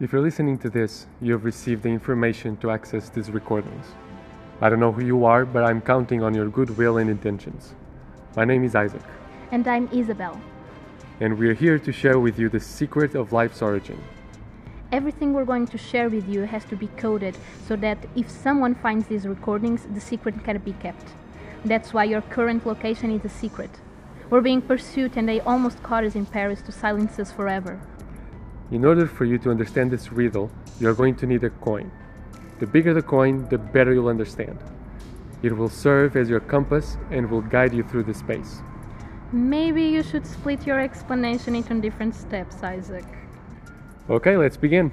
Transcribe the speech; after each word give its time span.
If 0.00 0.12
you're 0.14 0.22
listening 0.22 0.56
to 0.60 0.70
this, 0.70 1.06
you 1.20 1.32
have 1.32 1.44
received 1.44 1.82
the 1.82 1.90
information 1.90 2.56
to 2.62 2.70
access 2.70 3.10
these 3.10 3.30
recordings. 3.30 3.84
I 4.62 4.70
don't 4.70 4.80
know 4.80 4.92
who 4.92 5.04
you 5.04 5.26
are, 5.26 5.44
but 5.44 5.62
I'm 5.62 5.82
counting 5.82 6.22
on 6.22 6.32
your 6.32 6.48
goodwill 6.48 6.96
and 6.96 7.10
intentions. 7.10 7.74
My 8.34 8.46
name 8.46 8.64
is 8.64 8.74
Isaac, 8.74 9.02
And 9.52 9.68
I'm 9.68 9.90
Isabel. 9.92 10.40
and 11.20 11.38
we're 11.38 11.52
here 11.52 11.78
to 11.78 11.92
share 11.92 12.18
with 12.18 12.38
you 12.38 12.48
the 12.48 12.60
secret 12.60 13.14
of 13.14 13.34
life's 13.34 13.60
origin. 13.60 14.02
Everything 14.90 15.34
we're 15.34 15.44
going 15.44 15.66
to 15.66 15.76
share 15.76 16.08
with 16.08 16.26
you 16.26 16.44
has 16.46 16.64
to 16.64 16.76
be 16.76 16.86
coded 16.96 17.36
so 17.68 17.76
that 17.76 17.98
if 18.16 18.30
someone 18.30 18.74
finds 18.76 19.06
these 19.06 19.26
recordings, 19.26 19.86
the 19.92 20.00
secret 20.00 20.42
can 20.44 20.56
be 20.62 20.72
kept. 20.72 21.08
That's 21.66 21.92
why 21.92 22.04
your 22.04 22.22
current 22.22 22.64
location 22.64 23.10
is 23.10 23.26
a 23.26 23.28
secret. 23.28 23.70
We're 24.30 24.40
being 24.40 24.62
pursued 24.62 25.18
and 25.18 25.28
they 25.28 25.40
almost 25.40 25.82
caught 25.82 26.04
us 26.04 26.14
in 26.14 26.24
Paris 26.24 26.62
to 26.62 26.72
silence 26.72 27.18
us 27.18 27.30
forever. 27.30 27.78
In 28.70 28.84
order 28.84 29.08
for 29.08 29.24
you 29.24 29.36
to 29.38 29.50
understand 29.50 29.90
this 29.90 30.12
riddle, 30.12 30.48
you're 30.78 30.94
going 30.94 31.16
to 31.16 31.26
need 31.26 31.42
a 31.42 31.50
coin. 31.50 31.90
The 32.60 32.66
bigger 32.66 32.94
the 32.94 33.02
coin, 33.02 33.48
the 33.48 33.58
better 33.58 33.92
you'll 33.92 34.06
understand. 34.06 34.58
It 35.42 35.56
will 35.56 35.68
serve 35.68 36.14
as 36.16 36.28
your 36.28 36.38
compass 36.38 36.96
and 37.10 37.28
will 37.28 37.40
guide 37.40 37.74
you 37.74 37.82
through 37.82 38.04
the 38.04 38.14
space. 38.14 38.60
Maybe 39.32 39.82
you 39.82 40.04
should 40.04 40.24
split 40.24 40.66
your 40.66 40.78
explanation 40.78 41.56
into 41.56 41.80
different 41.80 42.14
steps, 42.14 42.62
Isaac. 42.62 43.04
Okay, 44.08 44.36
let's 44.36 44.56
begin. 44.56 44.92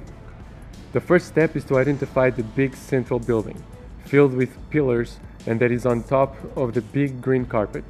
The 0.94 1.02
first 1.02 1.28
step 1.28 1.56
is 1.56 1.64
to 1.66 1.78
identify 1.78 2.32
the 2.32 2.44
big 2.44 2.76
central 2.76 3.20
building, 3.20 3.64
filled 4.06 4.34
with 4.34 4.58
pillars, 4.72 5.20
and 5.46 5.60
that 5.60 5.72
is 5.72 5.86
on 5.86 6.02
top 6.02 6.36
of 6.58 6.74
the 6.74 6.82
big 6.82 7.22
green 7.22 7.46
carpet. 7.46 7.84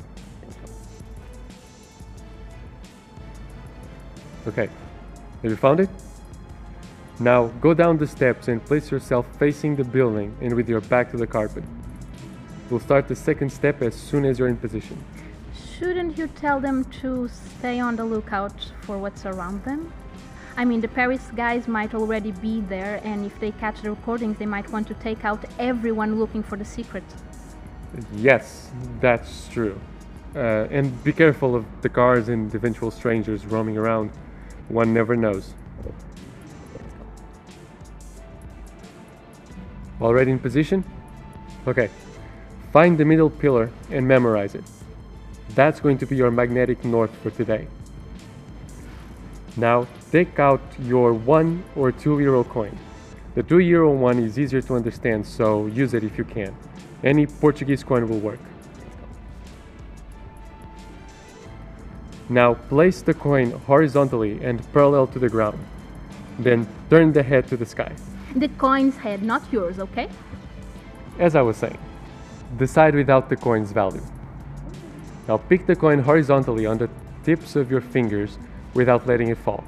Okay, 4.47 4.69
have 5.41 5.51
you 5.51 5.57
found 5.57 5.79
it? 5.79 5.89
Now 7.19 7.47
go 7.61 7.73
down 7.73 7.97
the 7.97 8.07
steps 8.07 8.47
and 8.47 8.63
place 8.63 8.91
yourself 8.91 9.25
facing 9.37 9.75
the 9.75 9.83
building 9.83 10.35
and 10.41 10.53
with 10.53 10.69
your 10.69 10.81
back 10.81 11.11
to 11.11 11.17
the 11.17 11.27
carpet. 11.27 11.63
We'll 12.69 12.79
start 12.79 13.07
the 13.07 13.15
second 13.15 13.51
step 13.51 13.81
as 13.81 13.95
soon 13.95 14.25
as 14.25 14.39
you're 14.39 14.47
in 14.47 14.57
position. 14.57 15.03
Shouldn't 15.77 16.17
you 16.17 16.27
tell 16.27 16.59
them 16.59 16.85
to 17.01 17.29
stay 17.29 17.79
on 17.79 17.95
the 17.95 18.05
lookout 18.05 18.71
for 18.81 18.97
what's 18.97 19.25
around 19.25 19.63
them? 19.63 19.91
I 20.57 20.65
mean, 20.65 20.81
the 20.81 20.87
Paris 20.87 21.29
guys 21.35 21.67
might 21.67 21.93
already 21.93 22.31
be 22.31 22.61
there, 22.61 22.99
and 23.03 23.23
if 23.23 23.39
they 23.39 23.51
catch 23.51 23.83
the 23.83 23.91
recordings, 23.91 24.39
they 24.39 24.47
might 24.47 24.67
want 24.71 24.87
to 24.87 24.95
take 24.95 25.23
out 25.23 25.45
everyone 25.59 26.17
looking 26.17 26.41
for 26.41 26.57
the 26.57 26.65
secret. 26.65 27.03
Yes, 28.15 28.71
that's 28.99 29.47
true. 29.49 29.79
Uh, 30.35 30.67
and 30.71 31.03
be 31.03 31.13
careful 31.13 31.55
of 31.55 31.63
the 31.83 31.89
cars 31.89 32.27
and 32.27 32.53
eventual 32.55 32.89
strangers 32.89 33.45
roaming 33.45 33.77
around. 33.77 34.09
One 34.69 34.93
never 34.93 35.15
knows. 35.15 35.53
Already 40.01 40.31
in 40.31 40.39
position? 40.39 40.83
Okay. 41.67 41.89
Find 42.71 42.97
the 42.97 43.05
middle 43.05 43.29
pillar 43.29 43.71
and 43.89 44.07
memorize 44.07 44.53
it. 44.53 44.63
That's 45.55 45.79
going 45.79 45.97
to 45.99 46.05
be 46.05 46.15
your 46.15 46.29
magnetic 46.29 46.83
north 46.83 47.15
for 47.23 47.31
today. 47.31 47.67
Now, 49.55 49.87
take 50.11 50.37
out 50.37 50.61
your 50.79 51.13
1 51.13 51.63
or 51.75 51.91
2 51.91 52.19
euro 52.19 52.43
coin. 52.43 52.77
The 53.33 53.43
2 53.43 53.59
euro 53.59 53.91
one 53.91 54.19
is 54.19 54.37
easier 54.37 54.61
to 54.61 54.75
understand, 54.75 55.25
so 55.25 55.67
use 55.67 55.93
it 55.93 56.03
if 56.03 56.17
you 56.17 56.23
can. 56.23 56.55
Any 57.03 57.25
Portuguese 57.25 57.83
coin 57.83 58.07
will 58.07 58.19
work. 58.19 58.39
Now 62.29 62.55
place 62.55 63.01
the 63.01 63.13
coin 63.13 63.51
horizontally 63.51 64.43
and 64.43 64.61
parallel 64.73 65.07
to 65.07 65.19
the 65.19 65.29
ground. 65.29 65.59
Then 66.39 66.67
turn 66.89 67.13
the 67.13 67.23
head 67.23 67.47
to 67.47 67.57
the 67.57 67.65
sky. 67.65 67.93
The 68.35 68.49
coin's 68.49 68.97
head, 68.97 69.23
not 69.23 69.41
yours, 69.51 69.79
okay? 69.79 70.09
As 71.19 71.35
I 71.35 71.41
was 71.41 71.57
saying, 71.57 71.79
decide 72.57 72.95
without 72.95 73.29
the 73.29 73.37
coin's 73.37 73.71
value. 73.71 74.03
Now 75.27 75.37
pick 75.37 75.65
the 75.65 75.75
coin 75.75 75.99
horizontally 75.99 76.65
on 76.65 76.77
the 76.77 76.89
tips 77.23 77.55
of 77.55 77.71
your 77.71 77.81
fingers 77.81 78.37
without 78.73 79.07
letting 79.07 79.29
it 79.29 79.37
fall. 79.37 79.63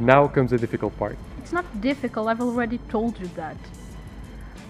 Now 0.00 0.26
comes 0.26 0.50
the 0.50 0.58
difficult 0.58 0.96
part. 0.98 1.18
It's 1.38 1.52
not 1.52 1.66
difficult, 1.80 2.28
I've 2.28 2.40
already 2.40 2.78
told 2.88 3.20
you 3.20 3.26
that. 3.36 3.56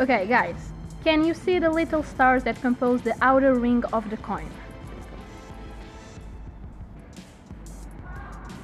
Okay, 0.00 0.26
guys, 0.26 0.56
can 1.04 1.24
you 1.24 1.34
see 1.34 1.60
the 1.60 1.70
little 1.70 2.02
stars 2.02 2.42
that 2.44 2.60
compose 2.60 3.02
the 3.02 3.14
outer 3.22 3.54
ring 3.54 3.84
of 3.92 4.10
the 4.10 4.16
coin? 4.16 4.50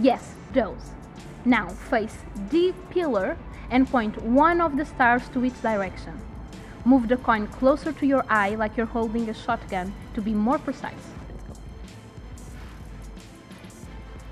Yes, 0.01 0.35
those. 0.55 0.95
Now 1.45 1.69
face 1.69 2.17
the 2.49 2.73
pillar 2.89 3.37
and 3.71 3.87
point 3.87 4.23
one 4.23 4.61
of 4.61 4.77
the 4.79 4.87
stars 4.87 5.29
to 5.35 5.45
its 5.45 5.61
direction. 5.61 6.19
Move 6.87 7.09
the 7.09 7.19
coin 7.19 7.47
closer 7.47 7.93
to 7.93 8.07
your 8.07 8.25
eye 8.31 8.55
like 8.55 8.77
you're 8.77 8.87
holding 8.87 9.29
a 9.29 9.35
shotgun 9.35 9.93
to 10.15 10.23
be 10.23 10.33
more 10.33 10.59
precise. 10.59 10.95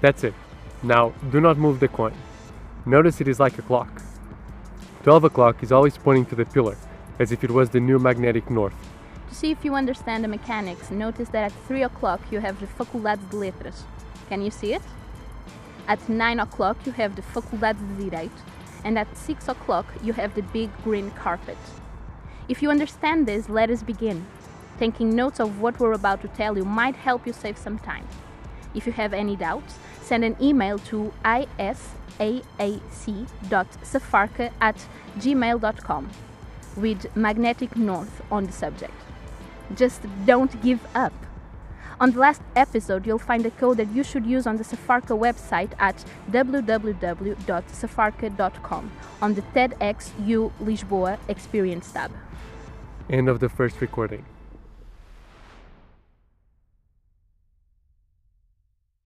That's 0.00 0.24
it. 0.24 0.34
Now 0.82 1.10
do 1.30 1.40
not 1.40 1.58
move 1.58 1.80
the 1.80 1.88
coin. 1.88 2.14
Notice 2.86 3.20
it 3.20 3.28
is 3.28 3.38
like 3.38 3.58
a 3.58 3.62
clock. 3.62 4.02
12 5.02 5.24
o'clock 5.24 5.62
is 5.62 5.70
always 5.70 5.98
pointing 5.98 6.24
to 6.26 6.34
the 6.34 6.46
pillar, 6.46 6.76
as 7.18 7.30
if 7.32 7.44
it 7.44 7.50
was 7.50 7.68
the 7.68 7.80
new 7.80 7.98
magnetic 7.98 8.50
north. 8.50 8.74
To 9.28 9.34
see 9.34 9.50
if 9.50 9.64
you 9.64 9.74
understand 9.74 10.24
the 10.24 10.28
mechanics, 10.28 10.90
notice 10.90 11.28
that 11.30 11.44
at 11.44 11.52
3 11.66 11.82
o'clock 11.82 12.20
you 12.30 12.40
have 12.40 12.58
the 12.60 12.66
Faculdade 12.66 13.28
de 13.28 13.36
Letras. 13.36 13.84
Can 14.30 14.40
you 14.40 14.50
see 14.50 14.72
it? 14.72 14.82
At 15.88 16.06
9 16.06 16.38
o'clock 16.40 16.76
you 16.84 16.92
have 16.92 17.16
the 17.16 17.22
Faculdade 17.22 17.78
de 17.78 18.10
Direito, 18.10 18.34
and 18.84 18.98
at 18.98 19.16
6 19.16 19.48
o'clock 19.48 19.86
you 20.02 20.12
have 20.12 20.34
the 20.34 20.42
big 20.42 20.70
green 20.84 21.10
carpet. 21.12 21.56
If 22.46 22.62
you 22.62 22.70
understand 22.70 23.26
this, 23.26 23.48
let 23.48 23.70
us 23.70 23.82
begin. 23.82 24.26
Taking 24.78 25.16
notes 25.16 25.40
of 25.40 25.60
what 25.60 25.80
we're 25.80 25.94
about 25.94 26.20
to 26.22 26.28
tell 26.28 26.56
you 26.58 26.64
might 26.64 26.94
help 26.94 27.26
you 27.26 27.32
save 27.32 27.56
some 27.56 27.78
time. 27.78 28.06
If 28.74 28.86
you 28.86 28.92
have 28.92 29.14
any 29.14 29.34
doubts, 29.34 29.78
send 30.02 30.24
an 30.24 30.36
email 30.40 30.78
to 30.90 31.12
isaac.safarka 31.24 31.72
at 34.60 34.86
gmail.com 35.16 36.10
with 36.76 37.16
magnetic 37.16 37.76
north 37.76 38.22
on 38.30 38.44
the 38.44 38.52
subject. 38.52 38.92
Just 39.74 40.02
don't 40.26 40.62
give 40.62 40.86
up. 40.94 41.12
On 42.00 42.12
the 42.12 42.20
last 42.20 42.42
episode, 42.54 43.04
you'll 43.06 43.18
find 43.18 43.44
a 43.44 43.50
code 43.50 43.78
that 43.78 43.92
you 43.92 44.04
should 44.04 44.24
use 44.24 44.46
on 44.46 44.56
the 44.56 44.62
Safarka 44.62 45.18
website 45.18 45.72
at 45.80 46.04
www.safarka.com 46.30 48.92
on 49.20 49.34
the 49.34 49.42
TEDxU 49.42 50.52
Lisboa 50.62 51.18
Experience 51.28 51.90
tab. 51.90 52.12
End 53.10 53.28
of 53.28 53.40
the 53.40 53.48
first 53.48 53.80
recording. 53.80 54.24